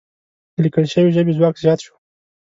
[0.53, 1.95] د لیکل شوې ژبې ځواک زیات شو.